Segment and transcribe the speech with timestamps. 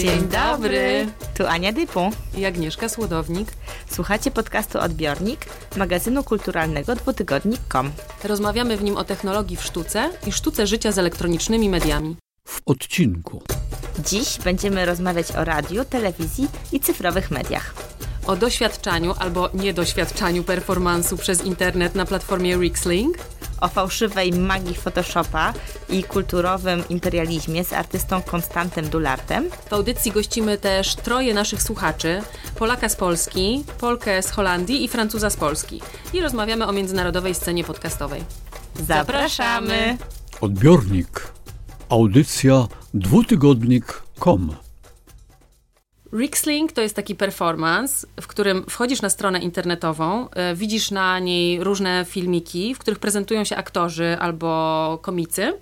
[0.00, 1.06] Dzień dobry.
[1.34, 2.00] Tu Ania Dypu.
[2.36, 3.48] I Agnieszka Słodownik.
[3.90, 5.46] Słuchacie podcastu Odbiornik,
[5.76, 7.90] magazynu kulturalnego dwutygodnik.com.
[8.24, 12.16] Rozmawiamy w nim o technologii w sztuce i sztuce życia z elektronicznymi mediami.
[12.48, 13.42] W odcinku.
[13.98, 17.74] Dziś będziemy rozmawiać o radiu, telewizji i cyfrowych mediach.
[18.30, 23.18] O doświadczaniu albo niedoświadczaniu performansu przez internet na platformie Rixlink
[23.60, 25.52] o fałszywej magii Photoshopa
[25.88, 29.50] i kulturowym imperializmie z artystą Konstantem Dulartem.
[29.70, 32.22] W audycji gościmy też troje naszych słuchaczy,
[32.58, 35.80] Polaka z Polski, Polkę z Holandii i Francuza z Polski.
[36.12, 38.24] I rozmawiamy o międzynarodowej scenie podcastowej.
[38.86, 39.96] Zapraszamy!
[40.40, 41.32] Odbiornik.
[41.88, 44.69] Audycja dwutygodnik.com
[46.12, 51.64] Rixlink to jest taki performance, w którym wchodzisz na stronę internetową, e, widzisz na niej
[51.64, 55.52] różne filmiki, w których prezentują się aktorzy albo komicy.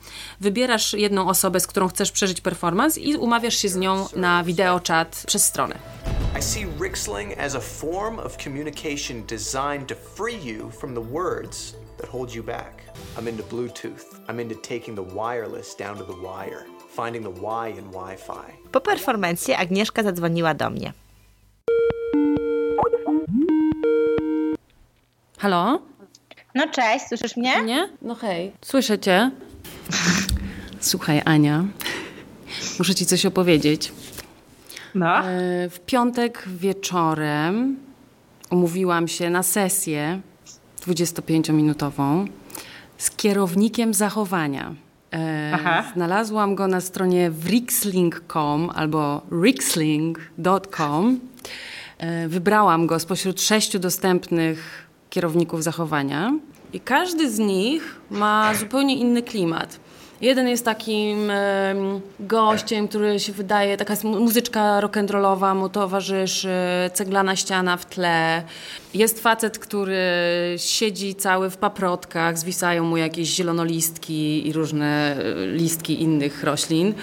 [0.41, 5.23] Wybierasz jedną osobę, z którą chcesz przeżyć performance i umawiasz się z nią na wideochat
[5.27, 5.79] przez stronę.
[6.39, 11.75] I see Rixling as a form of communication designed to free you from the words
[11.99, 12.83] that hold you back.
[13.19, 14.05] I'm into Bluetooth.
[14.29, 18.71] I'm into taking the wireless down to the wire finding the why in Wi-Fi.
[18.73, 20.93] Po performancie Agnieszka zadzwoniła do mnie.
[25.39, 25.83] Halo?
[26.55, 27.63] No cześć, słyszysz mnie?
[27.63, 27.89] Nie?
[28.03, 28.53] No hej.
[28.65, 29.31] Słyszę cię.
[30.81, 31.65] Słuchaj, Ania,
[32.79, 33.93] muszę ci coś opowiedzieć.
[34.95, 35.19] No.
[35.19, 37.77] E, w piątek wieczorem
[38.51, 40.21] umówiłam się na sesję
[40.87, 42.29] 25-minutową
[42.99, 44.75] z kierownikiem zachowania.
[45.13, 51.21] E, znalazłam go na stronie wrixling.com albo rixling.com.
[51.99, 56.33] E, wybrałam go spośród sześciu dostępnych kierowników zachowania
[56.73, 59.81] i każdy z nich ma zupełnie inny klimat.
[60.21, 61.33] Jeden jest takim
[62.21, 66.49] gościem, który się wydaje, taka muzyczka rock'n'rollowa mu towarzyszy,
[66.95, 68.43] ceglana ściana w tle.
[68.95, 69.97] Jest facet, który
[70.57, 76.95] siedzi cały w paprotkach, zwisają mu jakieś zielonolistki i różne e, listki innych roślin.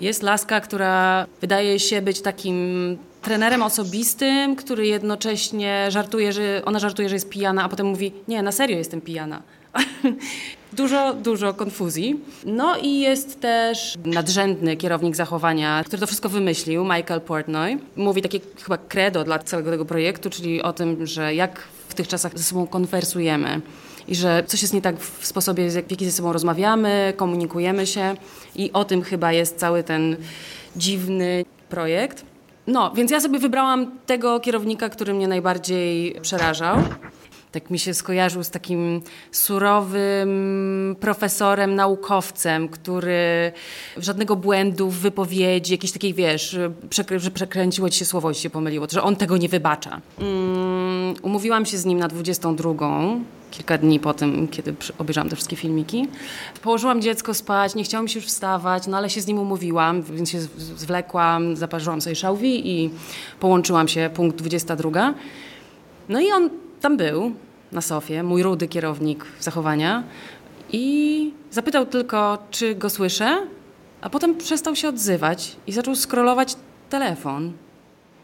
[0.00, 7.08] Jest laska, która wydaje się być takim trenerem osobistym, który jednocześnie żartuje, że ona żartuje,
[7.08, 9.42] że jest pijana, a potem mówi: Nie, na serio jestem pijana.
[10.72, 12.20] dużo, dużo konfuzji.
[12.44, 17.78] No i jest też nadrzędny kierownik zachowania, który to wszystko wymyślił, Michael Portnoy.
[17.96, 22.08] Mówi takie chyba credo dla całego tego projektu, czyli o tym, że jak w tych
[22.08, 23.60] czasach ze sobą konwersujemy
[24.08, 28.14] i że coś jest nie tak w sposobie, w jaki ze sobą rozmawiamy, komunikujemy się
[28.56, 30.16] i o tym chyba jest cały ten
[30.76, 32.24] dziwny projekt.
[32.66, 36.76] No, więc ja sobie wybrałam tego kierownika, który mnie najbardziej przerażał
[37.52, 39.02] tak mi się skojarzył z takim
[39.32, 43.52] surowym profesorem, naukowcem, który
[43.96, 46.72] żadnego błędu w wypowiedzi, jakiś takiej, wiesz, że
[47.34, 50.00] przekręciło ci się słowo i się pomyliło, że on tego nie wybacza.
[50.18, 52.74] Um, umówiłam się z nim na 22
[53.50, 56.08] kilka dni po tym, kiedy obejrzałam te wszystkie filmiki.
[56.62, 60.30] Położyłam dziecko spać, nie chciałam się już wstawać, no ale się z nim umówiłam, więc
[60.30, 62.90] się zwlekłam, zaparzyłam sobie szałwi i
[63.40, 65.14] połączyłam się, punkt 22.
[66.08, 67.32] No i on tam był,
[67.72, 70.04] na sofie, mój rudy kierownik zachowania
[70.72, 73.46] i zapytał tylko, czy go słyszę,
[74.00, 76.56] a potem przestał się odzywać i zaczął scrollować
[76.90, 77.52] telefon.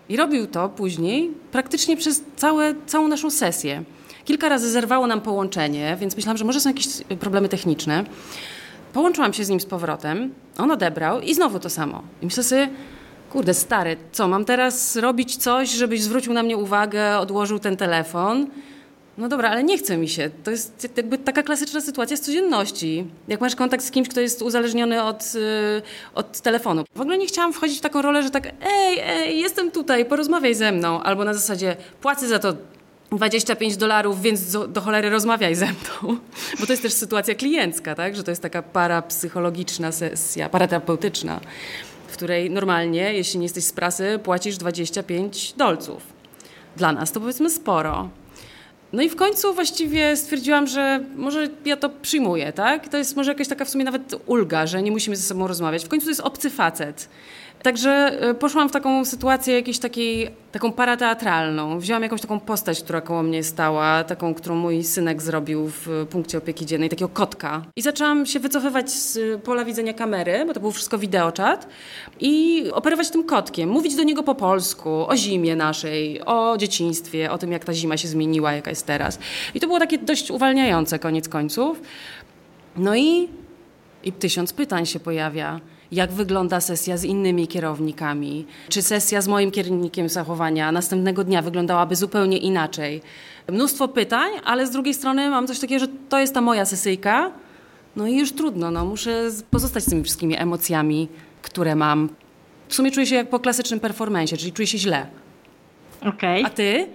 [0.09, 3.85] I robił to później praktycznie przez całe, całą naszą sesję.
[4.25, 6.87] Kilka razy zerwało nam połączenie, więc myślałam, że może są jakieś
[7.21, 8.05] problemy techniczne.
[8.93, 12.03] Połączyłam się z nim z powrotem, on odebrał i znowu to samo.
[12.23, 12.69] I myślę sobie,
[13.37, 18.47] kurde stary, co, mam teraz robić coś, żebyś zwrócił na mnie uwagę, odłożył ten telefon?
[19.19, 20.31] No dobra, ale nie chce mi się.
[20.45, 23.07] To jest jakby taka klasyczna sytuacja z codzienności.
[23.29, 25.83] Jak masz kontakt z kimś, kto jest uzależniony od, yy,
[26.15, 26.85] od telefonu.
[26.95, 30.55] W ogóle nie chciałam wchodzić w taką rolę, że tak ej, ej, jestem tutaj, porozmawiaj
[30.55, 31.03] ze mną.
[31.03, 32.55] Albo na zasadzie płacę za to
[33.13, 36.17] 25 dolarów, więc do, do, cholery rozmawiaj ze mną.
[36.61, 38.17] Bo to jest też sytuacja kliencka, tak?
[38.17, 41.41] Że to jest taka parapsychologiczna sesja, paraterapeutyczna,
[42.17, 46.03] której normalnie, jeśli nie jesteś z prasy, płacisz 25 dolców.
[46.77, 48.09] Dla nas to powiedzmy sporo.
[48.93, 52.89] No i w końcu właściwie stwierdziłam, że może ja to przyjmuję, tak?
[52.89, 55.85] To jest może jakaś taka w sumie nawet ulga, że nie musimy ze sobą rozmawiać.
[55.85, 57.09] W końcu to jest obcy facet.
[57.63, 61.79] Także e, poszłam w taką sytuację jakiejś takiej, taką parateatralną.
[61.79, 66.39] Wzięłam jakąś taką postać, która koło mnie stała, taką, którą mój synek zrobił w punkcie
[66.39, 67.63] opieki dziennej, takiego kotka.
[67.77, 71.69] I zaczęłam się wycofywać z pola widzenia kamery, bo to był wszystko wideoczat
[72.21, 77.39] i operować tym kotkiem, mówić do niego po polsku, o zimie naszej, o dzieciństwie, o
[77.39, 79.19] tym, jak ta zima się zmieniła, jaka jest teraz.
[79.55, 81.81] I to było takie dość uwalniające koniec końców.
[82.77, 83.29] No i,
[84.05, 85.61] i tysiąc pytań się pojawia
[85.93, 91.97] jak wygląda sesja z innymi kierownikami, czy sesja z moim kierownikiem zachowania następnego dnia wyglądałaby
[91.97, 93.03] zupełnie inaczej.
[93.49, 97.31] Mnóstwo pytań, ale z drugiej strony mam coś takiego, że to jest ta moja sesyjka,
[97.97, 101.09] no i już trudno, no, muszę pozostać z tymi wszystkimi emocjami,
[101.43, 102.09] które mam.
[102.69, 105.07] W sumie czuję się jak po klasycznym performencie, czyli czuję się źle.
[106.03, 106.45] Okej.
[106.45, 106.87] A ty?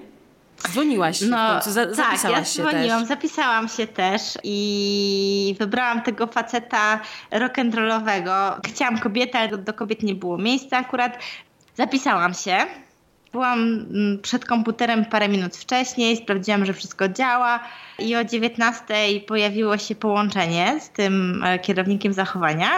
[0.69, 3.07] Dzwoniłaś no, końcu, za, tak, zapisałaś ja się dzwoniłam, też.
[3.07, 6.99] zapisałam się też i wybrałam tego faceta
[7.31, 8.59] rock'n'rollowego.
[8.67, 11.17] Chciałam kobietę, ale do kobiet nie było miejsca akurat.
[11.75, 12.57] Zapisałam się.
[13.31, 17.59] Byłam mm, przed komputerem parę minut wcześniej, sprawdziłam, że wszystko działa
[17.99, 18.83] i o 19
[19.27, 22.69] pojawiło się połączenie z tym e, kierownikiem zachowania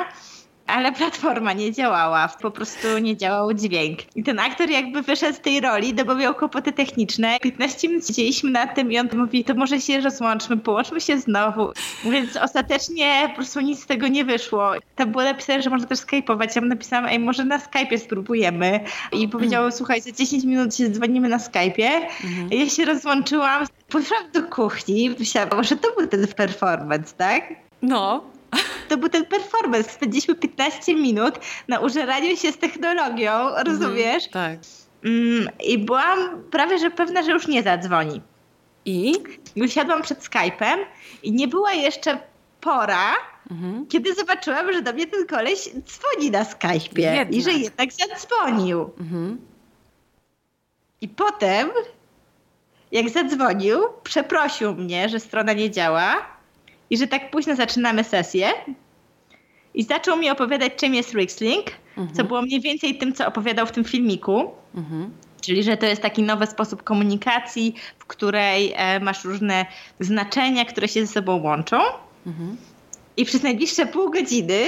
[0.67, 3.99] ale platforma nie działała, po prostu nie działał dźwięk.
[4.15, 7.39] I ten aktor jakby wyszedł z tej roli, no bo miał kłopoty techniczne.
[7.41, 11.71] 15 minut siedzieliśmy nad tym i on mówi, to może się rozłączmy, połączmy się znowu.
[12.03, 14.71] Więc ostatecznie po prostu nic z tego nie wyszło.
[14.95, 16.55] Tam było napisane, że można też skype'ować.
[16.55, 18.79] Ja mu napisałam, ej, może na Skype'ie spróbujemy.
[19.11, 21.89] I powiedział, słuchaj, za 10 minut się dzwonimy na Skype'ie.
[22.23, 22.49] Mhm.
[22.51, 27.43] Ja się rozłączyłam, poszłam do kuchni, myślałam, może to był ten performance, tak?
[27.81, 28.23] No,
[28.93, 29.89] to był ten performance.
[29.89, 33.31] Spędziliśmy 15 minut na użeraniu się z technologią,
[33.65, 34.27] rozumiesz?
[34.27, 34.59] tak.
[35.05, 38.21] Mm, I byłam prawie, że pewna, że już nie zadzwoni.
[38.85, 39.13] I?
[39.63, 40.77] Usiadłam przed Skype'em
[41.23, 42.19] i nie była jeszcze
[42.61, 43.11] pora,
[43.51, 43.87] mhm.
[43.87, 47.33] kiedy zobaczyłam, że do mnie ten koleś dzwoni na Skype'ie jednak.
[47.33, 48.89] i że jednak zadzwonił.
[48.99, 49.41] Mhm.
[51.01, 51.69] I potem,
[52.91, 56.32] jak zadzwonił, przeprosił mnie, że strona nie działa
[56.93, 58.49] i że tak późno zaczynamy sesję.
[59.73, 62.15] I zaczął mi opowiadać, czym jest Rixlink, mhm.
[62.15, 64.51] co było mniej więcej tym, co opowiadał w tym filmiku.
[64.75, 65.11] Mhm.
[65.41, 69.65] Czyli, że to jest taki nowy sposób komunikacji, w której e, masz różne
[69.99, 71.77] znaczenia, które się ze sobą łączą.
[72.27, 72.57] Mhm.
[73.17, 74.65] I przez najbliższe pół godziny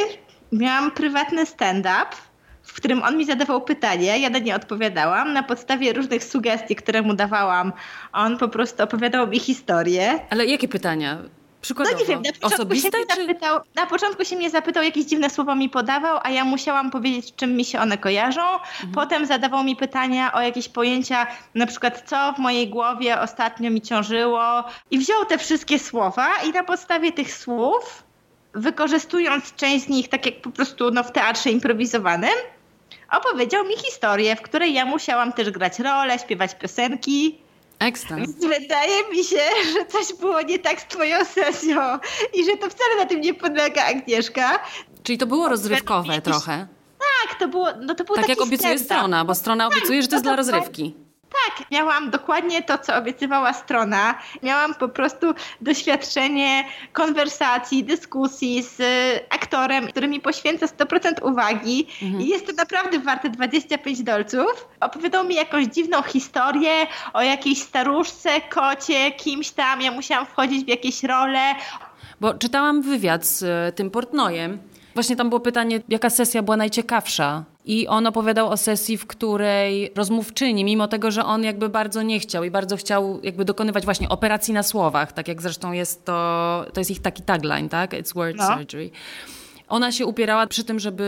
[0.51, 2.15] miałam prywatny stand-up,
[2.63, 5.33] w którym on mi zadawał pytanie, ja na nie odpowiadałam.
[5.33, 7.73] Na podstawie różnych sugestii, które mu dawałam,
[8.13, 10.19] on po prostu opowiadał mi historię.
[10.29, 11.17] Ale jakie pytania?
[11.65, 11.95] Przykładowo.
[11.95, 13.21] No nie wiem, na początku, Osobiste, się czy...
[13.21, 17.35] zapytał, na początku się mnie zapytał, jakieś dziwne słowa mi podawał, a ja musiałam powiedzieć,
[17.35, 18.41] czym mi się one kojarzą.
[18.41, 18.91] Mhm.
[18.93, 23.81] Potem zadawał mi pytania o jakieś pojęcia, na przykład co w mojej głowie ostatnio mi
[23.81, 24.63] ciążyło.
[24.91, 28.03] I wziął te wszystkie słowa i na podstawie tych słów,
[28.53, 32.35] wykorzystując część z nich, tak jak po prostu no, w teatrze improwizowanym,
[33.11, 37.44] opowiedział mi historię, w której ja musiałam też grać rolę, śpiewać piosenki.
[37.85, 38.17] Ekstra.
[38.59, 39.41] Wydaje mi się,
[39.73, 41.81] że coś było nie tak z twoją sesją
[42.33, 44.59] i że to wcale na tym nie podlega Agnieszka.
[45.03, 46.67] Czyli to było rozrywkowe trochę.
[46.99, 50.07] Tak, to było, no to było Tak jak obiecuje strona, bo strona tak, obiecuje, że
[50.07, 50.95] to jest dla rozrywki.
[51.45, 54.15] Tak, miałam dokładnie to, co obiecywała strona.
[54.43, 56.63] Miałam po prostu doświadczenie
[56.93, 58.81] konwersacji, dyskusji z
[59.29, 62.21] aktorem, który mi poświęca 100% uwagi mhm.
[62.21, 64.67] i jest to naprawdę warte 25 dolców.
[64.79, 69.81] Opowiadał mi jakąś dziwną historię o jakiejś staruszce, kocie, kimś tam.
[69.81, 71.55] Ja musiałam wchodzić w jakieś role.
[72.21, 74.59] Bo czytałam wywiad z e, tym Portnojem.
[74.93, 79.91] Właśnie tam było pytanie, jaka sesja była najciekawsza i on opowiadał o sesji, w której
[79.95, 84.09] rozmówczyni, mimo tego, że on jakby bardzo nie chciał i bardzo chciał jakby dokonywać właśnie
[84.09, 87.91] operacji na słowach, tak jak zresztą jest to, to jest ich taki tagline, tak?
[87.91, 88.47] It's word no.
[88.47, 88.89] surgery.
[89.67, 91.07] Ona się upierała przy tym, żeby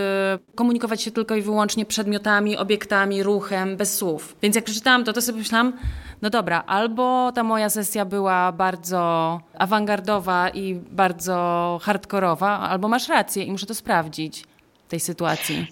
[0.55, 4.35] komunikować się tylko i wyłącznie przedmiotami, obiektami, ruchem, bez słów.
[4.41, 5.73] Więc jak przeczytałam to, to sobie myślałam,
[6.21, 13.43] no dobra, albo ta moja sesja była bardzo awangardowa i bardzo hardkorowa, albo masz rację
[13.43, 14.43] i muszę to sprawdzić
[14.87, 15.67] w tej sytuacji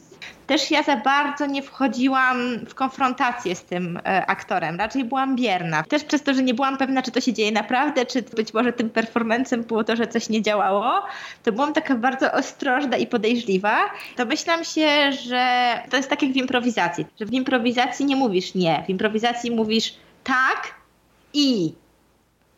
[0.47, 2.37] też ja za bardzo nie wchodziłam
[2.67, 4.77] w konfrontację z tym e, aktorem.
[4.77, 5.83] Raczej byłam bierna.
[5.83, 8.73] Też przez to, że nie byłam pewna, czy to się dzieje naprawdę, czy być może
[8.73, 11.03] tym performancem było to, że coś nie działało,
[11.43, 13.77] to byłam taka bardzo ostrożna i podejrzliwa.
[14.15, 18.55] To myślałam się, że to jest tak jak w improwizacji, że w improwizacji nie mówisz
[18.55, 20.73] nie, w improwizacji mówisz tak
[21.33, 21.73] i.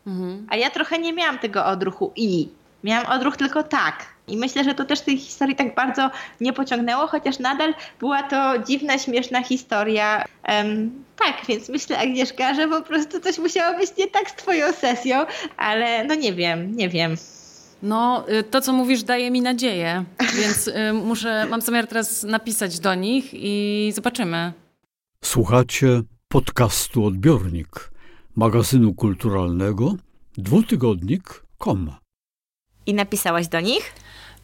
[0.08, 0.48] Mhm.
[0.50, 2.48] A ja trochę nie miałam tego odruchu i.
[2.84, 4.17] Miałam odruch tylko tak.
[4.28, 8.60] I myślę, że to też tej historii tak bardzo nie pociągnęło, chociaż nadal była to
[8.68, 10.26] dziwna, śmieszna historia.
[10.48, 14.74] Um, tak, więc myślę, Agnieszka, że po prostu coś musiało być nie tak z twoją
[14.74, 15.26] sesją,
[15.58, 17.16] ale no nie wiem, nie wiem.
[17.84, 20.04] No, y, to co mówisz daje mi nadzieję,
[20.38, 24.54] więc y, muszę, mam zamiar teraz napisać do nich i zobaczymy.
[25.24, 27.92] Słuchacie podcastu Odbiornik,
[28.36, 29.96] magazynu kulturalnego
[30.38, 31.92] dwutygodnik.com.
[32.86, 33.94] I napisałaś do nich?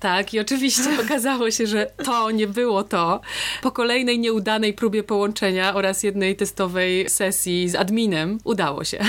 [0.04, 3.22] Tak, i oczywiście okazało się, że to nie było to.
[3.62, 9.00] Po kolejnej nieudanej próbie połączenia oraz jednej testowej sesji z adminem udało się.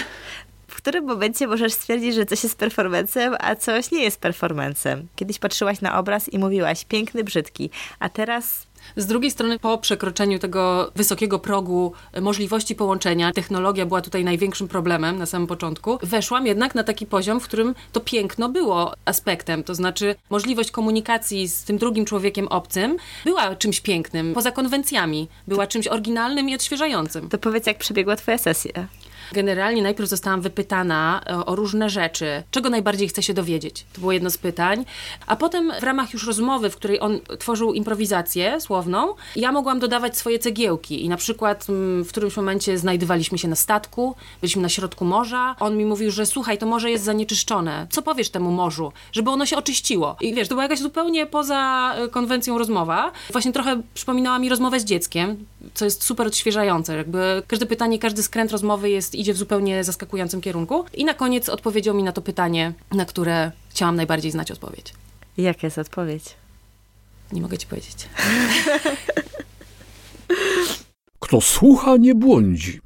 [0.84, 5.08] którym momencie możesz stwierdzić, że coś jest performancem, a coś nie jest performancem?
[5.16, 10.38] Kiedyś patrzyłaś na obraz i mówiłaś, piękny, brzydki, a teraz z drugiej strony, po przekroczeniu
[10.38, 16.74] tego wysokiego progu możliwości połączenia, technologia była tutaj największym problemem na samym początku, weszłam jednak
[16.74, 19.64] na taki poziom, w którym to piękno było aspektem.
[19.64, 25.66] To znaczy, możliwość komunikacji z tym drugim człowiekiem obcym była czymś pięknym, poza konwencjami, była
[25.66, 27.28] czymś oryginalnym i odświeżającym.
[27.28, 28.86] To powiedz, jak przebiegła Twoja sesja?
[29.32, 33.86] Generalnie najpierw zostałam wypytana e, o różne rzeczy, czego najbardziej chce się dowiedzieć.
[33.92, 34.84] To było jedno z pytań.
[35.26, 40.18] A potem w ramach już rozmowy, w której on tworzył improwizację słowną, ja mogłam dodawać
[40.18, 41.04] swoje cegiełki.
[41.04, 45.56] I na przykład mm, w którymś momencie znajdowaliśmy się na statku, byliśmy na środku morza.
[45.60, 47.86] On mi mówił, że słuchaj, to morze jest zanieczyszczone.
[47.90, 48.92] Co powiesz temu morzu?
[49.12, 50.16] Żeby ono się oczyściło.
[50.20, 53.12] I wiesz, to była jakaś zupełnie poza e, konwencją rozmowa.
[53.32, 56.96] Właśnie trochę przypominała mi rozmowę z dzieckiem, co jest super odświeżające.
[56.96, 60.84] Jakby każde pytanie, każdy skręt rozmowy jest idzie w zupełnie zaskakującym kierunku.
[60.94, 64.94] I na koniec odpowiedział mi na to pytanie, na które chciałam najbardziej znać odpowiedź.
[65.36, 66.24] Jaka jest odpowiedź?
[67.32, 67.96] Nie mogę ci powiedzieć.
[71.20, 72.80] Kto słucha, nie błądzi.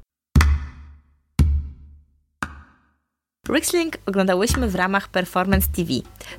[3.53, 5.89] Rixlink oglądałyśmy w ramach Performance TV.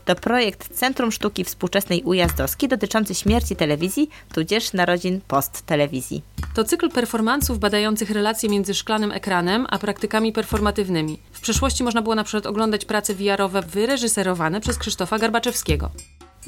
[0.04, 6.22] To projekt Centrum Sztuki Współczesnej Ujazdowski dotyczący śmierci telewizji, tudzież narodzin post-telewizji.
[6.54, 11.18] To cykl performansów badających relacje między szklanym ekranem a praktykami performatywnymi.
[11.32, 15.90] W przeszłości można było na przykład oglądać prace VR-owe wyreżyserowane przez Krzysztofa Garbaczewskiego.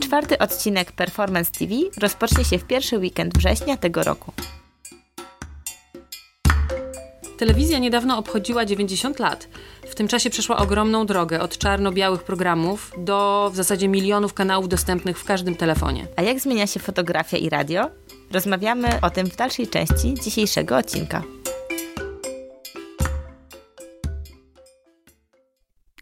[0.01, 4.33] Czwarty odcinek Performance TV rozpocznie się w pierwszy weekend września tego roku.
[7.43, 9.49] Telewizja niedawno obchodziła 90 lat.
[9.93, 15.19] W tym czasie przeszła ogromną drogę od czarno-białych programów do w zasadzie milionów kanałów dostępnych
[15.19, 16.07] w każdym telefonie.
[16.17, 17.91] A jak zmienia się fotografia i radio?
[18.31, 21.23] Rozmawiamy o tym w dalszej części dzisiejszego odcinka.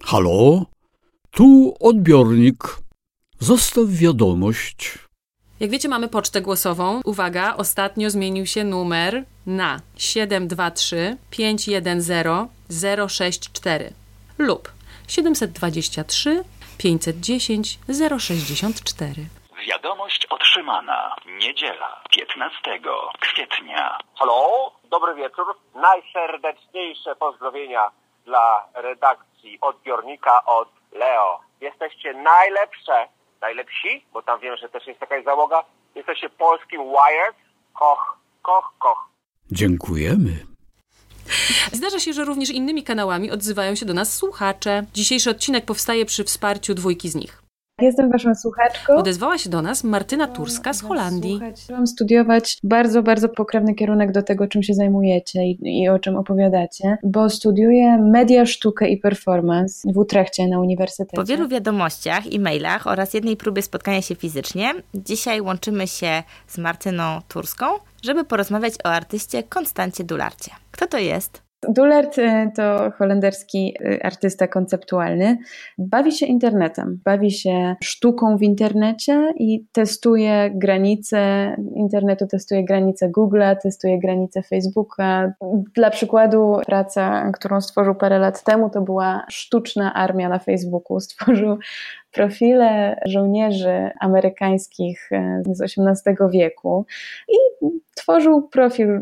[0.03, 0.67] Halo?
[1.31, 2.77] Tu odbiornik.
[3.41, 4.99] Zostaw wiadomość.
[5.61, 7.01] Jak wiecie, mamy pocztę głosową.
[7.05, 13.93] Uwaga, ostatnio zmienił się numer na 723 510 064
[14.39, 14.73] lub
[15.09, 16.45] 723
[16.79, 17.79] 510
[18.19, 19.15] 064.
[19.67, 21.17] Wiadomość otrzymana.
[21.27, 22.81] Niedziela, 15
[23.21, 23.99] kwietnia.
[24.19, 25.47] Halo, dobry wieczór.
[25.75, 27.91] Najserdeczniejsze pozdrowienia
[28.25, 31.41] dla redakcji odbiornika od Leo.
[31.61, 33.09] Jesteście najlepsze,
[33.41, 35.65] najlepsi, bo tam wiem, że też jest jakaś załoga.
[35.95, 37.37] Jesteście polskim Wired.
[37.73, 39.09] Koch, koch, koch.
[39.53, 40.47] Dziękujemy.
[41.73, 44.85] Zdarza się, że również innymi kanałami odzywają się do nas słuchacze.
[44.95, 47.43] Dzisiejszy odcinek powstaje przy wsparciu dwójki z nich.
[47.81, 48.97] Jestem waszą słuchaczką.
[48.97, 51.41] Odezwała się do nas Martyna Turska z Holandii.
[51.57, 56.17] Chciałam studiować bardzo, bardzo pokrewny kierunek do tego, czym się zajmujecie i, i, o czym
[56.17, 61.17] opowiadacie, bo studiuję media, sztukę i performance w Utrechcie na uniwersytecie.
[61.17, 66.59] Po wielu wiadomościach i mailach oraz jednej próbie spotkania się fizycznie, dzisiaj łączymy się z
[66.59, 67.67] Martyną Turską,
[68.03, 70.51] żeby porozmawiać o artyście Konstancie Dularcie.
[70.71, 71.51] Kto to jest?
[71.69, 72.17] Dulert
[72.57, 75.39] to holenderski y, artysta konceptualny.
[75.79, 81.19] Bawi się internetem, bawi się sztuką w internecie i testuje granice
[81.77, 85.33] internetu, testuje granice Google'a, testuje granice Facebooka.
[85.75, 91.01] Dla przykładu, praca, którą stworzył parę lat temu, to była sztuczna armia na Facebooku.
[91.01, 91.59] Stworzył
[92.13, 96.87] profile żołnierzy amerykańskich y, z XVIII wieku
[97.29, 99.01] i tworzył profil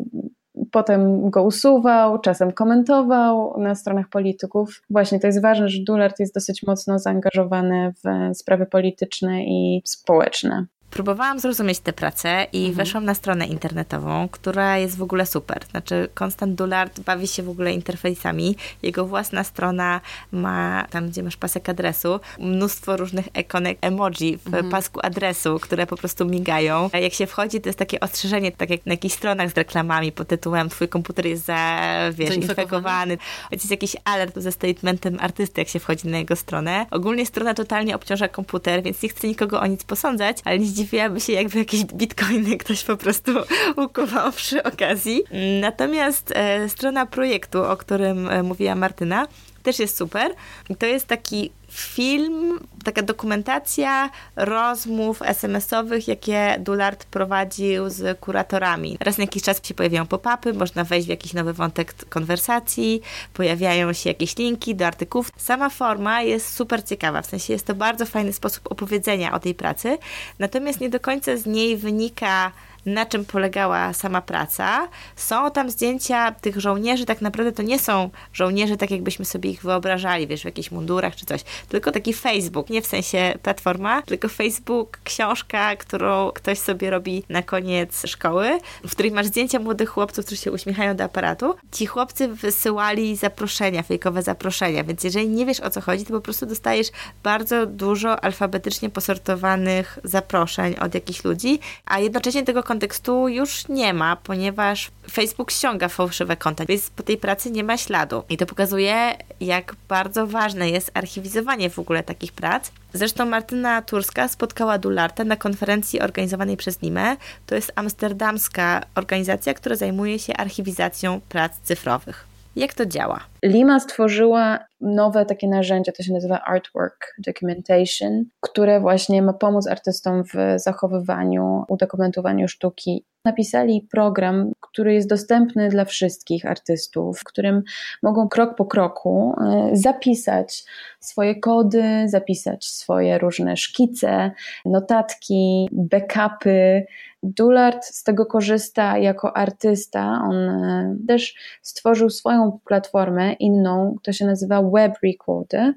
[0.71, 4.83] potem go usuwał, czasem komentował na stronach polityków.
[4.91, 10.67] Właśnie to jest ważne, że Dulart jest dosyć mocno zaangażowany w sprawy polityczne i społeczne.
[10.91, 12.75] Próbowałam zrozumieć tę pracę i mhm.
[12.75, 15.65] weszłam na stronę internetową, która jest w ogóle super.
[15.71, 18.57] Znaczy, Konstant Dullard bawi się w ogóle interfejsami.
[18.83, 20.01] Jego własna strona
[20.33, 24.71] ma, tam gdzie masz pasek adresu, mnóstwo różnych ikonek emoji w mhm.
[24.71, 26.91] pasku adresu, które po prostu migają.
[27.03, 30.29] Jak się wchodzi, to jest takie ostrzeżenie, tak jak na jakichś stronach z reklamami pod
[30.29, 31.81] tytułem Twój komputer jest za,
[32.13, 33.19] wiesz, infekowany.
[33.53, 36.87] Jest jakiś alert ze statementem artysty, jak się wchodzi na jego stronę.
[36.91, 41.21] Ogólnie strona totalnie obciąża komputer, więc nie chcę nikogo o nic posądzać, ale nie zdziwiłaby
[41.21, 43.33] się, jakby jakieś bitcoiny ktoś po prostu
[43.85, 45.23] ukuwał przy okazji.
[45.61, 49.27] Natomiast e, strona projektu, o którym e, mówiła Martyna,
[49.63, 50.35] też jest super.
[50.79, 58.97] To jest taki film, taka dokumentacja rozmów SMS-owych, jakie Dulard prowadził z kuratorami.
[59.01, 63.01] Raz na jakiś czas się pojawiają pop-upy, można wejść w jakiś nowy wątek konwersacji,
[63.35, 65.31] pojawiają się jakieś linki do artykułów.
[65.37, 69.55] Sama forma jest super ciekawa, w sensie jest to bardzo fajny sposób opowiedzenia o tej
[69.55, 69.99] pracy,
[70.39, 72.53] natomiast nie do końca z niej wynika
[72.89, 74.89] na czym polegała sama praca.
[75.17, 79.63] Są tam zdjęcia tych żołnierzy, tak naprawdę to nie są żołnierze tak jakbyśmy sobie ich
[79.63, 84.29] wyobrażali, wiesz, w jakichś mundurach czy coś, tylko taki Facebook, nie w sensie platforma, tylko
[84.29, 90.27] Facebook, książka, którą ktoś sobie robi na koniec szkoły, w której masz zdjęcia młodych chłopców,
[90.27, 91.55] którzy się uśmiechają do aparatu.
[91.73, 96.21] Ci chłopcy wysyłali zaproszenia, fejkowe zaproszenia, więc jeżeli nie wiesz o co chodzi, to po
[96.21, 96.89] prostu dostajesz
[97.23, 104.17] bardzo dużo alfabetycznie posortowanych zaproszeń od jakichś ludzi, a jednocześnie tego kontekstu już nie ma,
[104.17, 108.23] ponieważ Facebook ściąga fałszywe konta, więc po tej pracy nie ma śladu.
[108.29, 112.71] I to pokazuje, jak bardzo ważne jest archiwizowanie w ogóle takich prac.
[112.93, 117.17] Zresztą Martyna Turska spotkała Dularta na konferencji organizowanej przez NIME.
[117.47, 122.27] To jest amsterdamska organizacja, która zajmuje się archiwizacją prac cyfrowych.
[122.59, 123.21] Jak to działa?
[123.45, 130.25] Lima stworzyła nowe takie narzędzie, to się nazywa Artwork Documentation, które właśnie ma pomóc artystom
[130.25, 133.05] w zachowywaniu, udokumentowaniu sztuki.
[133.25, 137.63] Napisali program, który jest dostępny dla wszystkich artystów, w którym
[138.03, 140.65] mogą krok po kroku e, zapisać
[141.01, 144.31] swoje kody, zapisać swoje różne szkice,
[144.65, 146.87] notatki, backupy,
[147.23, 150.23] Dulart z tego korzysta jako artysta.
[150.25, 155.75] On e, też stworzył swoją platformę, inną, to się nazywa Web Recorder.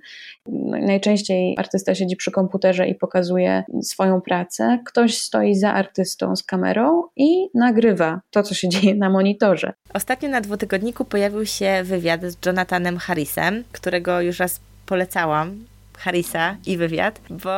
[0.87, 4.79] Najczęściej artysta siedzi przy komputerze i pokazuje swoją pracę.
[4.85, 9.73] Ktoś stoi za artystą z kamerą i nagrywa to, co się dzieje na monitorze.
[9.93, 14.59] Ostatnio na dwutygodniku pojawił się wywiad z Jonathanem Harrisem, którego już raz
[14.91, 15.65] polecałam
[15.97, 17.51] Harrisa i wywiad, bo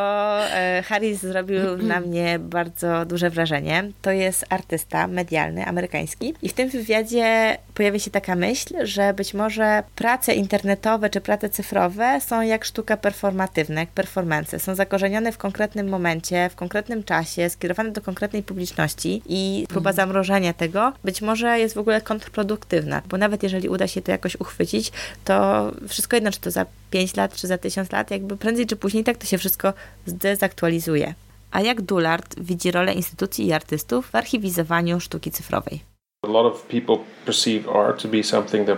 [0.45, 3.91] e, Harris zrobił na mnie bardzo duże wrażenie.
[4.01, 9.33] To jest artysta medialny, amerykański i w tym wywiadzie pojawia się taka myśl, że być
[9.33, 14.59] może prace internetowe czy prace cyfrowe są jak sztuka performatywna, jak performance.
[14.59, 19.95] Są zakorzenione w konkretnym momencie, w konkretnym czasie, skierowane do konkretnej publiczności i próba mhm.
[19.95, 24.35] zamrożenia tego być może jest w ogóle kontrproduktywna, bo nawet jeżeli uda się to jakoś
[24.35, 24.91] uchwycić,
[25.25, 28.75] to wszystko jedno, czy to za 5 lat, czy za 1000 lat, jakby prędzej czy
[28.75, 29.73] później tak to się wszystko
[30.05, 31.13] zdezaktualizuje.
[31.51, 35.79] A jak Dullard widzi rolę instytucji i artystów w archiwizowaniu sztuki cyfrowej?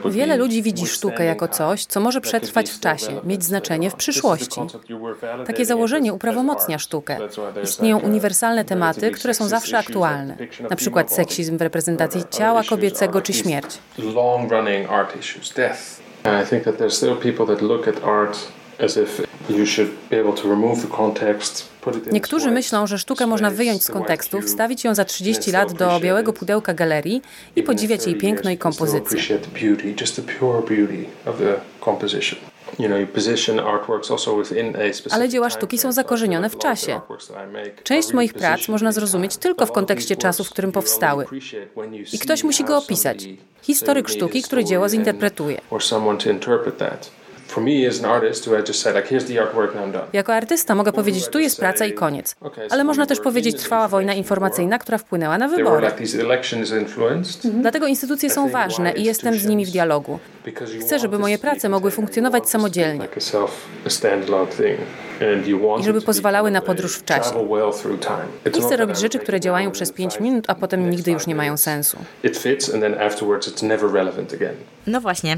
[0.10, 4.62] Wiele ludzi widzi sztukę jako coś, co może przetrwać w czasie, mieć znaczenie w przyszłości.
[5.48, 7.18] Takie założenie uprawomocnia sztukę.
[7.64, 10.38] Istnieją uniwersalne tematy, które są zawsze aktualne,
[10.70, 13.78] na przykład seksizm w reprezentacji ciała kobiecego czy śmierć.
[16.26, 18.38] I think that there's still people that look at art
[18.80, 21.76] as if you should be able to remove the context,
[22.12, 26.34] Niektórzy myślą, że sztukę można wyjąć z kontekstu, wstawić ją za 30 lat do białego
[26.34, 27.22] pudełka galerii
[27.56, 29.22] i podziwiać jej piękno i kompozycję.
[35.12, 37.02] Ale dzieła sztuki są zakorzenione w czasie.
[37.84, 41.26] Część moich prac można zrozumieć tylko w kontekście czasu, w którym powstały.
[42.14, 43.26] I ktoś musi go opisać.
[43.62, 45.62] Historyk sztuki, który dzieło zinterpretuje.
[50.14, 52.36] Jako artysta mogę powiedzieć, tu jest praca i koniec.
[52.72, 55.88] Ale można też powiedzieć, trwała wojna informacyjna, która wpłynęła na wybory.
[57.46, 57.62] Mhm.
[57.62, 60.20] Dlatego instytucje są ważne i jestem z nimi w dialogu.
[60.82, 63.08] Chcę, żeby moje prace mogły funkcjonować samodzielnie
[65.80, 67.48] i żeby pozwalały na podróż w czasie.
[68.46, 71.58] Nie chcę robić rzeczy, które działają przez 5 minut, a potem nigdy już nie mają
[71.58, 71.98] sensu.
[74.88, 75.38] No właśnie,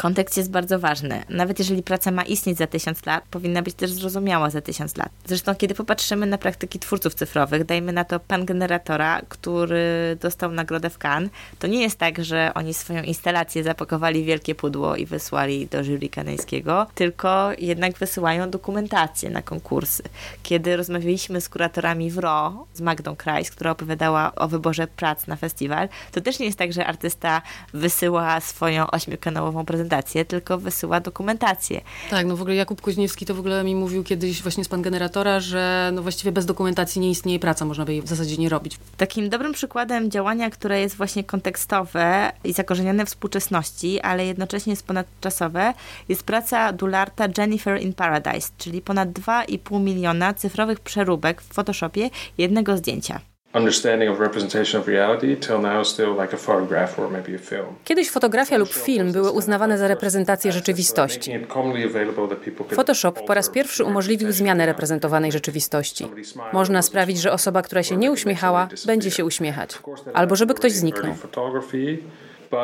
[0.00, 1.22] Kontekst jest bardzo ważny.
[1.28, 5.08] Nawet jeżeli praca ma istnieć za tysiąc lat, powinna być też zrozumiała za tysiąc lat.
[5.26, 10.90] Zresztą, kiedy popatrzymy na praktyki twórców cyfrowych, dajmy na to pan generatora, który dostał nagrodę
[10.90, 15.06] w Cannes, to nie jest tak, że oni swoją instalację zapakowali w wielkie pudło i
[15.06, 20.02] wysłali do jury kanańskiego, tylko jednak wysyłają dokumentację na konkursy.
[20.42, 25.36] Kiedy rozmawialiśmy z kuratorami w RO, z Magdą Krajs, która opowiadała o wyborze prac na
[25.36, 29.89] festiwal, to też nie jest tak, że artysta wysyła swoją ośmiokanałową prezentację
[30.28, 31.80] tylko wysyła dokumentację.
[32.10, 34.82] Tak, no w ogóle Jakub Kuźniewski to w ogóle mi mówił kiedyś właśnie z pan
[34.82, 38.48] generatora, że no właściwie bez dokumentacji nie istnieje praca, można by jej w zasadzie nie
[38.48, 38.78] robić.
[38.96, 44.86] Takim dobrym przykładem działania, które jest właśnie kontekstowe i zakorzenione w współczesności, ale jednocześnie jest
[44.86, 45.74] ponadczasowe,
[46.08, 52.76] jest praca Dularta Jennifer in Paradise, czyli ponad 2,5 miliona cyfrowych przeróbek w Photoshopie jednego
[52.76, 53.29] zdjęcia.
[57.84, 61.32] Kiedyś fotografia lub film były uznawane za reprezentację rzeczywistości.
[62.74, 66.08] Photoshop po raz pierwszy umożliwił zmianę reprezentowanej rzeczywistości.
[66.52, 69.78] Można sprawić, że osoba, która się nie uśmiechała, będzie się uśmiechać,
[70.14, 71.14] albo żeby ktoś zniknął.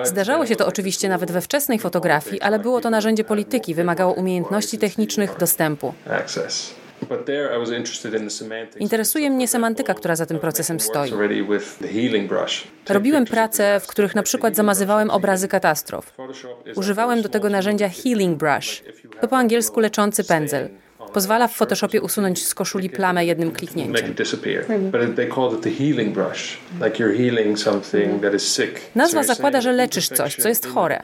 [0.03, 4.79] Zdarzało się to oczywiście nawet we wczesnej fotografii, ale było to narzędzie polityki, wymagało umiejętności
[4.79, 5.95] technicznych, dostępu.
[8.79, 11.11] Interesuje mnie semantyka, która za tym procesem stoi.
[12.89, 16.13] Robiłem prace, w których na przykład zamazywałem obrazy katastrof.
[16.77, 18.83] Używałem do tego narzędzia Healing Brush.
[19.21, 20.69] To po angielsku leczący pędzel.
[21.13, 24.15] Pozwala w Photoshopie usunąć z koszuli plamę jednym kliknięciem.
[28.95, 31.01] Nazwa zakłada, że leczysz coś, co jest chore,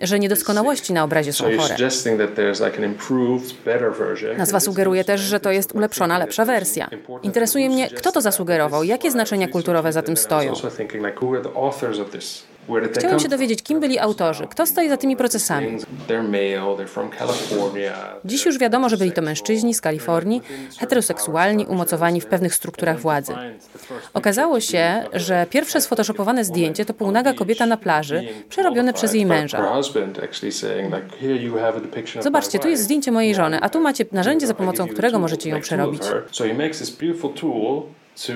[0.00, 1.74] że niedoskonałości na obrazie są chore.
[4.38, 6.88] Nazwa sugeruje też, że to jest ulepszona, lepsza wersja.
[7.22, 10.52] Interesuje mnie, kto to zasugerował, jakie znaczenia kulturowe za tym stoją.
[12.98, 15.78] Chciałem się dowiedzieć, kim byli autorzy, kto stoi za tymi procesami.
[18.24, 20.42] Dziś już wiadomo, że byli to mężczyźni z Kalifornii,
[20.78, 23.32] heteroseksualni, umocowani w pewnych strukturach władzy.
[24.14, 29.58] Okazało się, że pierwsze sfotoshopowane zdjęcie to półnaga kobieta na plaży, przerobione przez jej męża.
[32.22, 35.60] Zobaczcie, tu jest zdjęcie mojej żony, a tu macie narzędzie, za pomocą którego możecie ją
[35.60, 36.02] przerobić.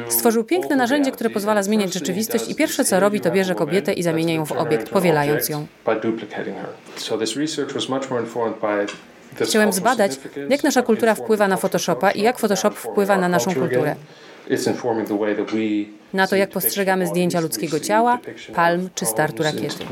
[0.09, 4.03] Stworzył piękne narzędzie, które pozwala zmieniać rzeczywistość i pierwsze co robi, to bierze kobietę i
[4.03, 5.67] zamienia ją w obiekt, powielając ją.
[9.41, 10.13] Chciałem zbadać,
[10.49, 13.97] jak nasza kultura wpływa na Photoshopa i jak Photoshop wpływa na naszą kulturę.
[16.13, 18.19] Na to, jak postrzegamy zdjęcia ludzkiego ciała,
[18.55, 19.85] palm czy startu rakiety.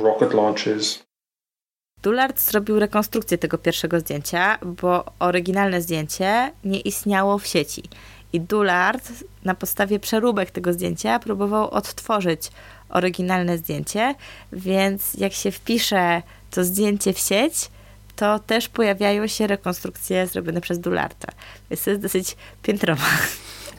[2.02, 7.82] Dullard zrobił rekonstrukcję tego pierwszego zdjęcia, bo oryginalne zdjęcie nie istniało w sieci.
[8.32, 9.08] I Dullard
[9.44, 12.50] na podstawie przeróbek tego zdjęcia próbował odtworzyć
[12.88, 14.14] oryginalne zdjęcie,
[14.52, 17.70] więc jak się wpisze to zdjęcie w sieć,
[18.16, 21.28] to też pojawiają się rekonstrukcje zrobione przez Dullarda.
[21.70, 23.06] Więc to jest dosyć piętrowa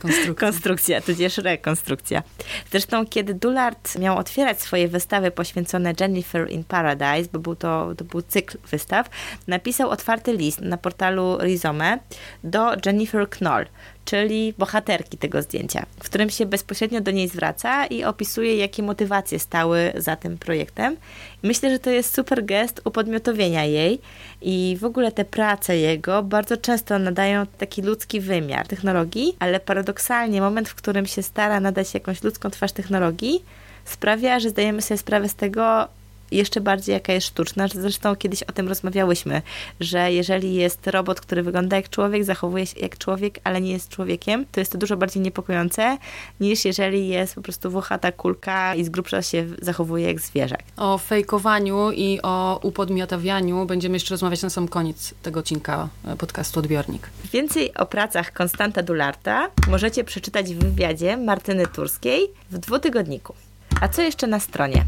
[0.03, 2.23] konstrukcja, konstrukcja tudzież rekonstrukcja.
[2.71, 8.03] Zresztą, kiedy Dullard miał otwierać swoje wystawy poświęcone Jennifer in Paradise, bo był to, to
[8.03, 9.09] był cykl wystaw,
[9.47, 11.99] napisał otwarty list na portalu Rizome
[12.43, 13.65] do Jennifer Knoll,
[14.05, 19.39] czyli bohaterki tego zdjęcia, w którym się bezpośrednio do niej zwraca i opisuje, jakie motywacje
[19.39, 20.97] stały za tym projektem.
[21.43, 23.99] Myślę, że to jest super gest upodmiotowienia jej
[24.41, 30.41] i w ogóle te prace jego bardzo często nadają taki ludzki wymiar technologii, ale paradoksalnie
[30.41, 33.43] moment, w którym się stara nadać jakąś ludzką twarz technologii,
[33.85, 35.87] sprawia, że zdajemy sobie sprawę z tego,
[36.31, 37.67] jeszcze bardziej jaka jest sztuczna.
[37.67, 39.41] Zresztą kiedyś o tym rozmawiałyśmy,
[39.79, 43.89] że jeżeli jest robot, który wygląda jak człowiek, zachowuje się jak człowiek, ale nie jest
[43.89, 45.97] człowiekiem, to jest to dużo bardziej niepokojące
[46.39, 50.63] niż jeżeli jest po prostu włochata kulka i z grubsza się zachowuje jak zwierzak.
[50.77, 56.59] O fejkowaniu i o upodmiotawianiu będziemy jeszcze rozmawiać na sam koniec tego odcinka e, podcastu
[56.59, 57.09] Odbiornik.
[57.33, 63.33] Więcej o pracach Konstanta Dularta możecie przeczytać w wywiadzie Martyny Turskiej w dwutygodniku.
[63.81, 64.86] A co jeszcze na stronie?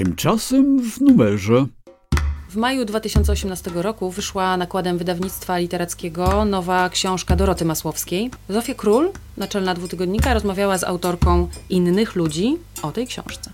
[0.00, 1.66] Tymczasem w numerze.
[2.48, 8.30] W maju 2018 roku wyszła nakładem wydawnictwa literackiego nowa książka Doroty Masłowskiej.
[8.48, 13.50] Zofia Król, naczelna dwutygodnika, rozmawiała z autorką innych ludzi o tej książce.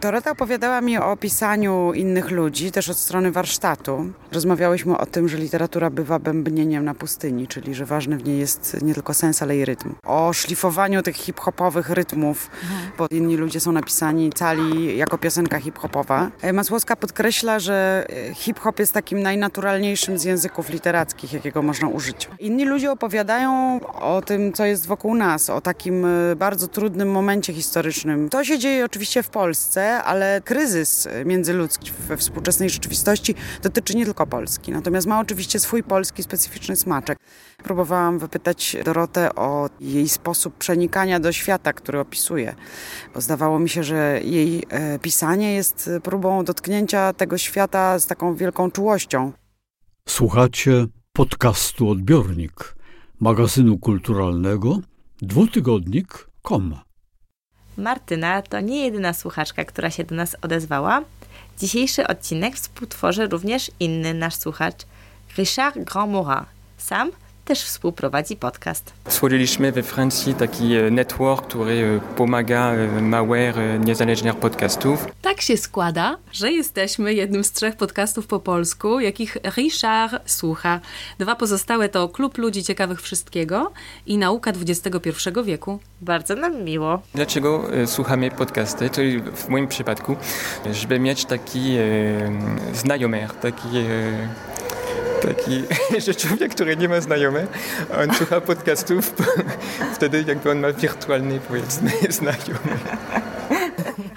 [0.00, 4.12] Dorota opowiadała mi o pisaniu innych ludzi, też od strony warsztatu.
[4.32, 8.82] Rozmawiałyśmy o tym, że literatura bywa bębnieniem na pustyni, czyli że ważny w niej jest
[8.82, 9.94] nie tylko sens, ale i rytm.
[10.02, 12.90] O szlifowaniu tych hip-hopowych rytmów, mhm.
[12.98, 16.30] bo inni ludzie są napisani cali jako piosenka hip-hopowa.
[16.42, 22.28] E, Masłowska podkreśla, że e, hip-hop jest takim najnaturalniejszym z języków literackich, jakiego można użyć.
[22.38, 27.52] Inni ludzie opowiadają o tym, co jest wokół nas, o takim e, bardzo trudnym momencie
[27.52, 28.28] historycznym.
[28.28, 34.26] To się dzieje oczywiście w Polsce, ale kryzys międzyludzki we współczesnej rzeczywistości dotyczy nie tylko
[34.26, 34.72] Polski.
[34.72, 37.18] Natomiast ma oczywiście swój polski specyficzny smaczek.
[37.62, 42.54] Próbowałam wypytać Dorotę o jej sposób przenikania do świata, który opisuje,
[43.14, 48.34] bo zdawało mi się, że jej e, pisanie jest próbą dotknięcia tego świata z taką
[48.34, 49.32] wielką czułością.
[50.08, 52.74] Słuchacie podcastu Odbiornik,
[53.20, 54.78] magazynu kulturalnego
[55.22, 56.74] dwutygodnik.com.
[57.76, 61.02] Martyna to nie jedyna słuchaczka, która się do nas odezwała.
[61.58, 64.86] Dzisiejszy odcinek współtworzy również inny nasz słuchacz,
[65.38, 66.44] Richard Grandmorin.
[66.78, 67.10] Sam
[67.44, 68.92] też współprowadzi podcast.
[69.08, 73.54] Stworzyliśmy we Francji taki e, network, który e, pomaga e, małych,
[73.84, 75.06] niezależnych podcastów.
[75.22, 80.80] Tak się składa, że jesteśmy jednym z trzech podcastów po polsku, jakich Richard słucha.
[81.18, 83.72] Dwa pozostałe to Klub Ludzi Ciekawych Wszystkiego
[84.06, 85.10] i Nauka XXI
[85.44, 85.78] wieku.
[86.00, 87.02] Bardzo nam miło.
[87.14, 88.90] Dlaczego słuchamy podcasty?
[88.90, 90.16] Czyli w moim przypadku,
[90.72, 91.84] żeby mieć taki e,
[92.74, 94.63] znajomy, taki e,
[95.26, 95.62] taki,
[96.06, 97.46] że człowiek, który nie ma znajomych,
[98.02, 99.14] on słucha podcastów
[99.94, 102.78] wtedy, jakby on ma wirtualny, powiedzmy, znajomy.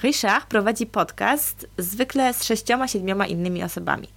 [0.04, 4.08] Richard prowadzi podcast zwykle z sześcioma, siedmioma innymi osobami.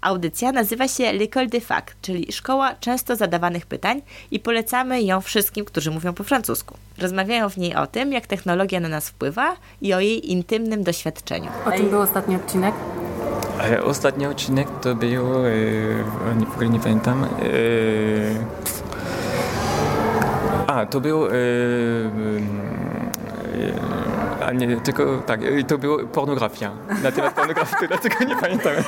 [0.00, 5.64] Audycja nazywa się L'École des Facs, czyli Szkoła Często Zadawanych Pytań i polecamy ją wszystkim,
[5.64, 6.76] którzy mówią po francusku.
[6.98, 11.48] Rozmawiają w niej o tym, jak technologia na nas wpływa i o jej intymnym doświadczeniu.
[11.66, 12.74] O czym był ostatni odcinek?
[13.64, 15.50] E, ostatni odcinek to był, e,
[16.36, 17.28] nie, w ogóle nie pamiętam, e,
[20.66, 21.24] a, to był,
[24.46, 26.70] a nie, tylko, tak, to była pornografia,
[27.02, 28.72] na temat pornografii, dlatego nie pamiętam.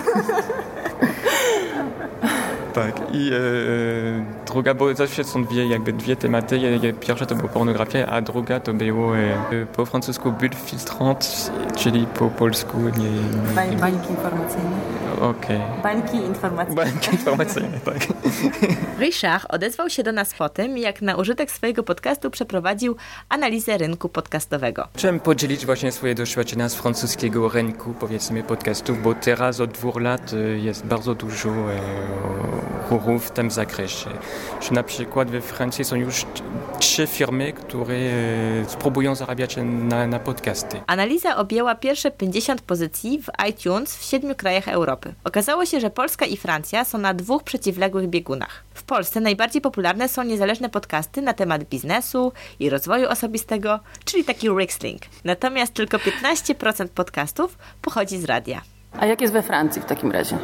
[2.73, 3.31] Tak, i
[4.53, 6.61] druga, bo zawsze są dwie, jakby dwie tematy.
[7.01, 11.27] Pierwsza to była pornografia, a druga to było e, po francusku bulle filtrante,
[11.77, 13.11] czyli po polsku nie...
[13.11, 14.71] nie Bańki, bańki informacyjne.
[15.21, 15.57] Okej.
[15.57, 15.83] Okay.
[15.83, 16.85] Bańki informacyjne.
[16.85, 17.97] Bańki informacyjne, tak.
[19.01, 22.97] Ryszard odezwał się do nas po tym, jak na użytek swojego podcastu przeprowadził
[23.29, 24.89] analizę rynku podcastowego.
[24.97, 30.33] Chciałem podzielić właśnie swoje doświadczenia z francuskiego rynku, powiedzmy, podcastów, bo teraz od dwóch lat
[30.57, 31.51] jest bardzo dużo
[32.99, 34.11] w tym zakresie.
[34.61, 36.27] Że na przykład we Francji są już
[36.79, 37.95] trzy firmy, które
[38.69, 40.81] spróbują zarabiać na, na podcasty.
[40.87, 45.15] Analiza objęła pierwsze 50 pozycji w iTunes w siedmiu krajach Europy.
[45.25, 48.65] Okazało się, że Polska i Francja są na dwóch przeciwległych biegunach.
[48.75, 54.49] W Polsce najbardziej popularne są niezależne podcasty na temat biznesu i rozwoju osobistego, czyli taki
[54.49, 55.03] Rixlink.
[55.25, 58.72] Natomiast tylko 15% podcastów pochodzi z radia.
[58.99, 60.39] A jak jest we Francji w takim razie?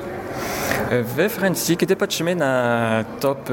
[1.03, 3.49] We Francji, kiedy patrzymy na top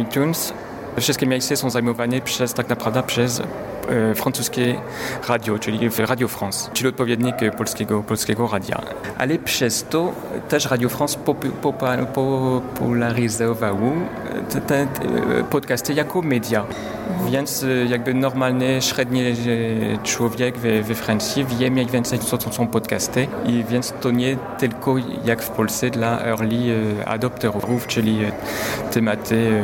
[0.00, 0.52] iTunes,
[1.00, 3.44] wszystkie miejsca są zajmowane przez tak naprawdę przez e,
[4.14, 4.74] francuskie
[5.28, 8.80] radio, czyli Radio France, czyli odpowiednik polskiego, polskiego radia.
[9.18, 10.12] Ale przez to
[10.48, 11.18] też Radio France
[12.14, 13.92] popularyzowało
[14.66, 14.86] te
[15.50, 16.64] podcasty jako media.
[17.30, 19.22] Więc jakby normalny, średni
[20.02, 24.36] człowiek we, we Francji wie mniej więcej, co to są podcasty i więc to nie
[24.58, 24.94] tylko
[25.24, 28.18] jak w Polsce dla early adopterów, czyli
[28.92, 29.62] tematy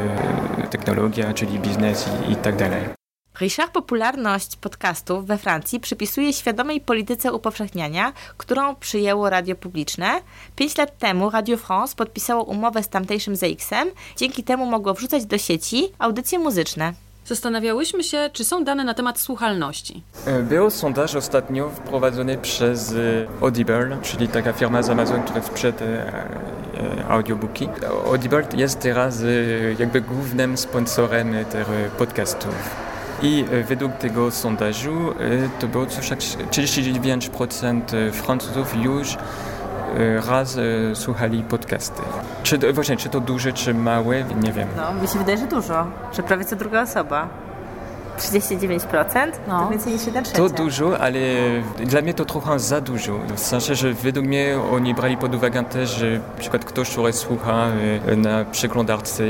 [0.70, 3.01] technologia, czyli biznes i, i tak dalej.
[3.40, 10.20] Richard popularność podcastów we Francji przypisuje świadomej polityce upowszechniania, którą przyjęło radio publiczne.
[10.56, 15.38] Pięć lat temu Radio France podpisało umowę z tamtejszym ZX-em, dzięki temu mogło wrzucać do
[15.38, 16.92] sieci audycje muzyczne.
[17.24, 20.02] Zastanawiałyśmy się, czy są dane na temat słuchalności.
[20.42, 22.94] Był sondaż ostatnio wprowadzony przez
[23.40, 25.84] Audible, czyli taka firma z Amazon, która sprzeda
[27.08, 27.68] audiobooki.
[28.06, 29.22] Audible jest teraz
[29.78, 31.66] jakby głównym sponsorem tych
[31.98, 32.91] podcastów.
[33.22, 35.14] I według tego sondażu
[35.60, 37.80] to było coś jak 39%
[38.12, 39.16] Francuzów już
[40.28, 40.58] raz
[40.94, 42.02] słuchali podcasty.
[42.42, 44.68] Czy, właśnie, czy to duże, czy małe, nie wiem.
[44.76, 47.28] No, mi się wydaje, że dużo, że prawie co druga osoba.
[48.18, 49.32] 39%?
[49.48, 49.60] No.
[49.64, 51.18] To więcej niż 1 To dużo, ale
[51.86, 53.18] dla mnie to trochę za dużo.
[53.36, 57.12] W sensie, że według mnie oni brali pod uwagę też, że na przykład ktoś, który
[57.12, 57.68] słucha
[58.16, 59.24] na przeglądarce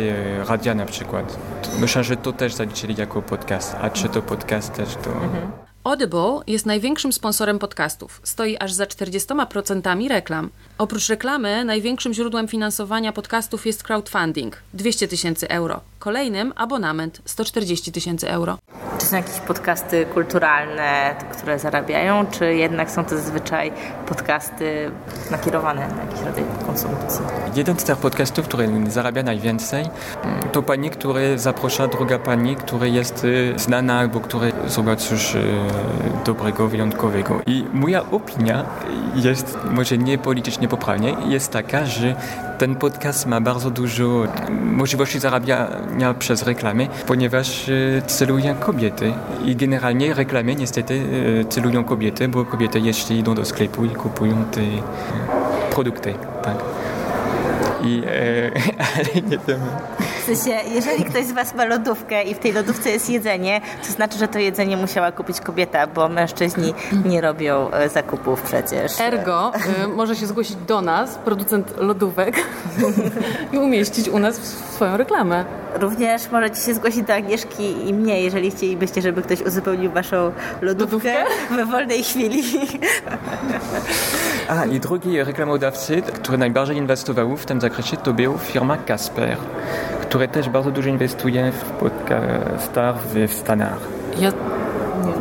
[0.48, 1.38] radia na przykład.
[1.80, 3.76] Myślę, że to też zaliczyli jako podcast.
[3.80, 5.10] A czy to podcast też to...
[5.10, 5.52] Mhm.
[5.84, 8.20] Audible jest największym sponsorem podcastów.
[8.24, 10.50] Stoi aż za 40% reklam.
[10.82, 15.80] Oprócz reklamy, największym źródłem finansowania podcastów jest crowdfunding 200 tysięcy euro.
[15.98, 18.58] Kolejnym abonament 140 tysięcy euro.
[18.98, 23.72] Czy są jakieś podcasty kulturalne, które zarabiają, czy jednak są to zazwyczaj
[24.06, 24.90] podcasty
[25.30, 27.20] nakierowane na jakiś rodzaj konsumpcji?
[27.54, 29.84] Jeden z tych podcastów, który zarabia najwięcej,
[30.52, 35.36] to pani, która zaprasza druga pani, która jest znana albo która zrobiła coś
[36.24, 37.40] dobrego, wyjątkowego.
[37.46, 38.64] I moja opinia
[39.14, 42.14] jest, może nie politycznie poprawnie, jest taka, że
[42.58, 47.70] ten podcast ma bardzo dużo możliwości zarabiania przez reklamy, ponieważ
[48.06, 49.12] celuje kobiety
[49.44, 51.02] i generalnie reklamy niestety
[51.48, 54.60] celują kobiety, bo kobiety jeśli idą do sklepu i kupują te
[55.70, 56.14] produkty.
[56.42, 56.56] Tak.
[57.84, 58.50] I, e,
[58.96, 59.60] ale nie wiem.
[60.22, 63.92] W sensie, jeżeli ktoś z Was ma lodówkę i w tej lodówce jest jedzenie, to
[63.92, 69.00] znaczy, że to jedzenie musiała kupić kobieta, bo mężczyźni nie robią zakupów przecież.
[69.00, 69.52] Ergo
[69.84, 72.36] y, może się zgłosić do nas, producent lodówek
[73.52, 74.36] i umieścić u nas
[74.74, 75.44] swoją reklamę.
[75.74, 80.62] Również możecie się zgłosić do Agnieszki i mnie, jeżeli chcielibyście, żeby ktoś uzupełnił Waszą lodówkę,
[80.62, 81.24] lodówkę?
[81.56, 82.42] we wolnej chwili.
[84.52, 89.36] A, i drugi reklamodawcy, który najbardziej inwestował w tym zakresie, to był firma Casper,
[90.00, 93.78] która też bardzo dużo inwestuje w podcastach w Stanach.
[94.18, 94.32] Ja,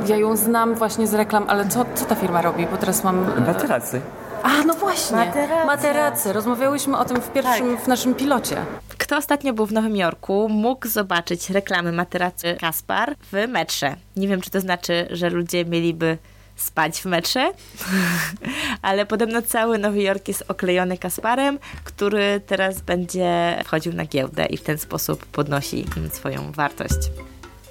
[0.08, 2.67] ja ją znam właśnie z reklam, ale co, co ta firma robi?
[2.72, 3.46] Bo teraz mam...
[3.48, 4.02] Materacy.
[4.44, 5.17] A, no właśnie.
[5.17, 5.65] Materacy.
[5.65, 6.34] Materacy.
[6.34, 7.84] Rozmawiałyśmy o tym w pierwszym, tak.
[7.84, 8.58] w naszym pilocie.
[8.98, 13.96] Kto ostatnio był w Nowym Jorku, mógł zobaczyć reklamy materacy Kaspar w metrze.
[14.15, 16.17] Nie wiem, czy to znaczy, że ludzie mieliby
[16.62, 17.52] spać w metrze,
[18.82, 24.58] ale podobno cały Nowy Jork jest oklejony Kasparem, który teraz będzie wchodził na giełdę i
[24.58, 26.97] w ten sposób podnosi swoją wartość.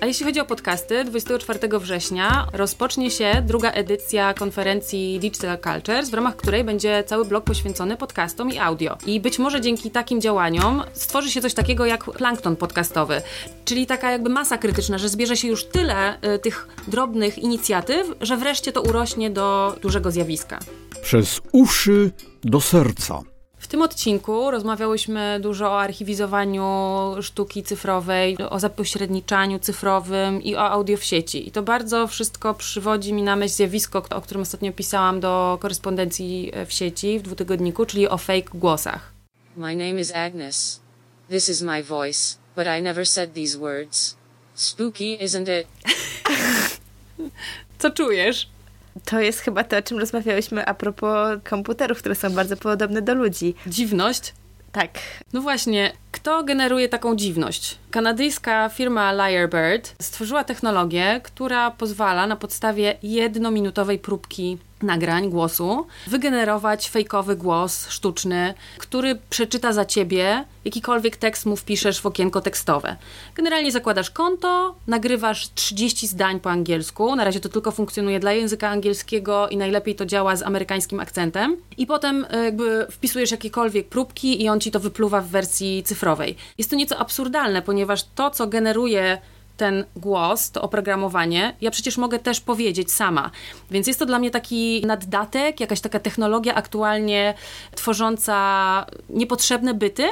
[0.00, 6.14] A jeśli chodzi o podcasty, 24 września rozpocznie się druga edycja konferencji Digital Cultures, w
[6.14, 8.98] ramach której będzie cały blok poświęcony podcastom i audio.
[9.06, 13.22] I być może dzięki takim działaniom stworzy się coś takiego jak plankton podcastowy,
[13.64, 18.36] czyli taka jakby masa krytyczna, że zbierze się już tyle y, tych drobnych inicjatyw, że
[18.36, 20.58] wreszcie to urośnie do dużego zjawiska.
[21.02, 22.10] Przez uszy
[22.44, 23.30] do serca.
[23.70, 26.64] W tym odcinku rozmawiałyśmy dużo o archiwizowaniu
[27.22, 31.48] sztuki cyfrowej, o zapośredniczaniu cyfrowym i o audio w sieci.
[31.48, 36.52] I to bardzo wszystko przywodzi mi na myśl zjawisko, o którym ostatnio pisałam do korespondencji
[36.66, 39.12] w sieci w dwutygodniku, czyli o fake głosach.
[39.56, 40.80] My name is Agnes.
[41.28, 44.16] This is my voice, but I never said these words.
[44.54, 45.66] Spooky, isn't it?
[47.78, 48.48] Co czujesz?
[49.05, 53.14] To jest chyba to, o czym rozmawiałyśmy a propos komputerów, które są bardzo podobne do
[53.14, 53.55] ludzi.
[53.66, 54.35] Dziwność?
[54.72, 54.98] Tak.
[55.33, 57.79] No właśnie, kto generuje taką dziwność?
[57.90, 67.37] Kanadyjska firma Lyrebird stworzyła technologię, która pozwala na podstawie jednominutowej próbki nagrań głosu wygenerować fejkowy
[67.37, 72.96] głos sztuczny, który przeczyta za ciebie jakikolwiek tekst mu wpiszesz w okienko tekstowe.
[73.35, 77.16] Generalnie zakładasz konto, nagrywasz 30 zdań po angielsku.
[77.16, 81.57] Na razie to tylko funkcjonuje dla języka angielskiego i najlepiej to działa z amerykańskim akcentem.
[81.79, 85.99] I potem e, jakby wpisujesz jakiekolwiek próbki i on ci to wypluwa w wersji cyfrowej.
[86.58, 89.18] Jest to nieco absurdalne, ponieważ to, co generuje
[89.56, 93.30] ten głos, to oprogramowanie, ja przecież mogę też powiedzieć sama.
[93.70, 97.34] Więc jest to dla mnie taki naddatek, jakaś taka technologia aktualnie
[97.74, 100.08] tworząca niepotrzebne byty,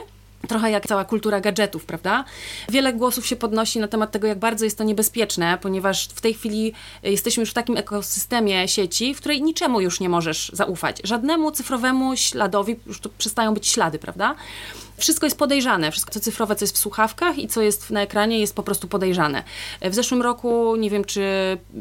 [0.49, 2.25] Trochę jak cała kultura gadżetów, prawda?
[2.69, 6.35] Wiele głosów się podnosi na temat tego, jak bardzo jest to niebezpieczne, ponieważ w tej
[6.35, 6.73] chwili
[7.03, 11.01] jesteśmy już w takim ekosystemie sieci, w której niczemu już nie możesz zaufać.
[11.05, 14.35] Żadnemu cyfrowemu śladowi, już tu przestają być ślady, prawda?
[14.97, 18.39] Wszystko jest podejrzane, wszystko co cyfrowe, co jest w słuchawkach i co jest na ekranie
[18.39, 19.43] jest po prostu podejrzane.
[19.83, 21.23] W zeszłym roku, nie wiem czy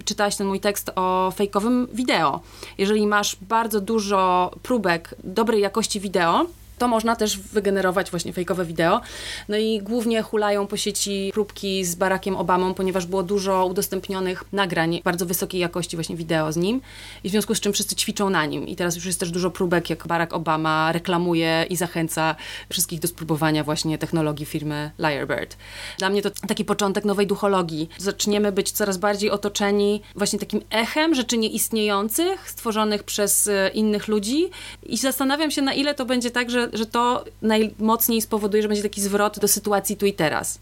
[0.06, 2.42] czytałaś ten mój tekst o fejkowym wideo.
[2.78, 6.46] Jeżeli masz bardzo dużo próbek dobrej jakości wideo,
[6.78, 9.02] to można też wygenerować właśnie fejkowe wideo.
[9.50, 15.02] No i głównie hulają po sieci próbki z Barackiem Obamą, ponieważ było dużo udostępnionych nagrań
[15.04, 16.82] bardzo wysokiej jakości właśnie wideo z nim
[17.24, 18.68] i w związku z czym wszyscy ćwiczą na nim.
[18.68, 22.36] I teraz już jest też dużo próbek, jak Barack Obama reklamuje i zachęca
[22.70, 25.58] wszystkich do spróbowania właśnie technologii firmy Lyrebird.
[25.98, 27.90] Dla mnie to taki początek nowej duchologii.
[27.98, 34.50] Zaczniemy być coraz bardziej otoczeni właśnie takim echem rzeczy nieistniejących, stworzonych przez e, innych ludzi
[34.84, 38.84] i zastanawiam się, na ile to będzie tak, że że, to najmocniej spowoduje, że będzie
[38.84, 40.60] taki zwrot do sytuacji tu i teraz.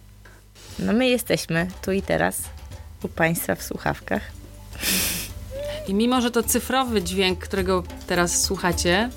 [0.80, 2.42] No my jesteśmy tu i teraz
[3.04, 4.22] u Państwa w słuchawkach.
[5.88, 9.10] I mimo, że to cyfrowy dźwięk, którego teraz słuchacie,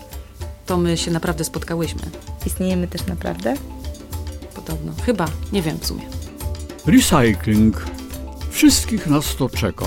[0.66, 2.02] to my się naprawdę spotkałyśmy.
[2.46, 3.54] Istniejemy też naprawdę?
[4.54, 4.92] Podobno.
[5.06, 5.28] Chyba.
[5.52, 6.02] Nie wiem w sumie.
[6.86, 7.84] Recycling.
[8.50, 9.86] Wszystkich nas to czeka.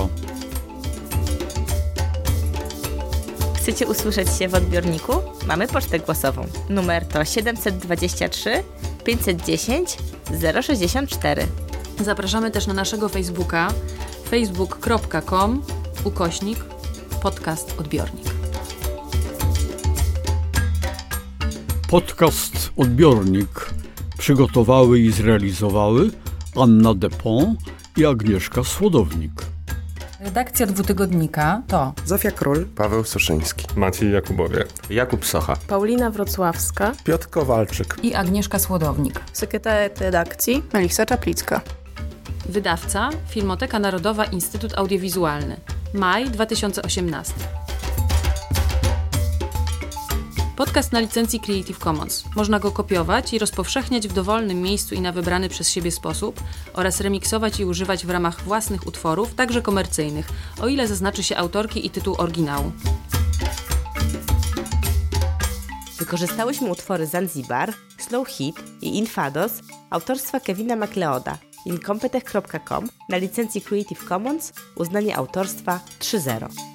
[3.62, 5.12] Chcecie usłyszeć się w odbiorniku?
[5.46, 6.46] Mamy pocztę głosową.
[6.68, 8.62] Numer to 723
[9.04, 9.98] 510
[10.62, 11.46] 064.
[12.00, 13.72] Zapraszamy też na naszego Facebooka
[14.30, 15.62] facebook.com
[16.04, 16.58] ukośnik
[17.22, 18.26] podcast odbiornik.
[21.88, 23.70] Podcast Odbiornik
[24.18, 26.10] przygotowały i zrealizowały
[26.56, 27.56] Anna Depon
[27.96, 29.41] i Agnieszka Słodownik.
[30.22, 37.96] Redakcja dwutygodnika to Zofia Król, Paweł Suszyński, Maciej Jakubowie, Jakub Socha, Paulina Wrocławska, Piotr Kowalczyk
[38.02, 39.20] i Agnieszka Słodownik.
[39.32, 41.60] Sekretariat redakcji Melisa Czaplicka.
[42.48, 45.56] Wydawca Filmoteka Narodowa Instytut Audiowizualny.
[45.94, 47.34] Maj 2018.
[50.56, 52.24] Podcast na licencji Creative Commons.
[52.36, 56.40] Można go kopiować i rozpowszechniać w dowolnym miejscu i na wybrany przez siebie sposób
[56.72, 60.28] oraz remiksować i używać w ramach własnych utworów, także komercyjnych,
[60.60, 62.72] o ile zaznaczy się autorki i tytuł oryginału.
[65.98, 69.52] Wykorzystałyśmy utwory Zanzibar, Slow Hit i Infados
[69.90, 76.71] autorstwa Kevina MacLeoda incompetech.com na licencji Creative Commons uznanie autorstwa 3.0.